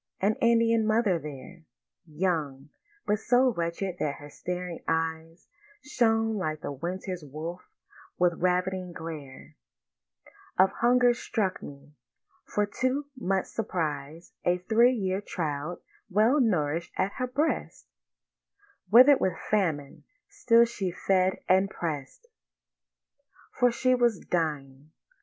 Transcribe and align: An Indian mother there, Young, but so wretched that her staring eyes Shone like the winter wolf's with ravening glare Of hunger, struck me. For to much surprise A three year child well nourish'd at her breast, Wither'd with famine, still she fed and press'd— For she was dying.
An 0.19 0.33
Indian 0.41 0.87
mother 0.87 1.19
there, 1.19 1.61
Young, 2.07 2.69
but 3.05 3.19
so 3.19 3.53
wretched 3.53 3.97
that 3.99 4.15
her 4.15 4.31
staring 4.31 4.83
eyes 4.87 5.47
Shone 5.83 6.37
like 6.37 6.61
the 6.61 6.71
winter 6.71 7.15
wolf's 7.21 7.63
with 8.17 8.33
ravening 8.41 8.93
glare 8.93 9.53
Of 10.57 10.71
hunger, 10.71 11.13
struck 11.13 11.61
me. 11.61 11.93
For 12.45 12.65
to 12.81 13.05
much 13.15 13.45
surprise 13.45 14.33
A 14.43 14.57
three 14.57 14.93
year 14.93 15.21
child 15.21 15.81
well 16.09 16.39
nourish'd 16.39 16.91
at 16.97 17.11
her 17.17 17.27
breast, 17.27 17.85
Wither'd 18.89 19.19
with 19.19 19.37
famine, 19.51 20.03
still 20.27 20.65
she 20.65 20.89
fed 20.89 21.43
and 21.47 21.69
press'd— 21.69 22.25
For 23.53 23.71
she 23.71 23.93
was 23.93 24.17
dying. 24.17 24.93